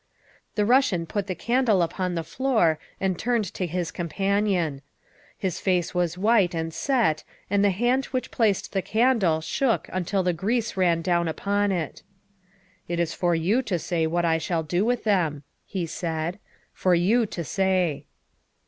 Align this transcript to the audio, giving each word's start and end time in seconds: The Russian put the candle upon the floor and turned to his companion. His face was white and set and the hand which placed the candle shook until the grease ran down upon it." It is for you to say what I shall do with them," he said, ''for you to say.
The 0.55 0.65
Russian 0.65 1.05
put 1.05 1.27
the 1.27 1.35
candle 1.35 1.83
upon 1.83 2.15
the 2.15 2.23
floor 2.23 2.79
and 2.99 3.19
turned 3.19 3.45
to 3.53 3.67
his 3.67 3.91
companion. 3.91 4.81
His 5.37 5.59
face 5.59 5.93
was 5.93 6.17
white 6.17 6.55
and 6.55 6.73
set 6.73 7.23
and 7.51 7.63
the 7.63 7.69
hand 7.69 8.05
which 8.05 8.31
placed 8.31 8.71
the 8.73 8.81
candle 8.81 9.41
shook 9.41 9.87
until 9.93 10.23
the 10.23 10.33
grease 10.33 10.75
ran 10.75 11.03
down 11.03 11.27
upon 11.27 11.71
it." 11.71 12.01
It 12.87 12.99
is 12.99 13.13
for 13.13 13.35
you 13.35 13.61
to 13.61 13.77
say 13.77 14.07
what 14.07 14.25
I 14.25 14.39
shall 14.39 14.63
do 14.63 14.83
with 14.83 15.03
them," 15.03 15.43
he 15.67 15.85
said, 15.85 16.39
''for 16.81 16.95
you 16.95 17.27
to 17.27 17.43
say. 17.43 18.07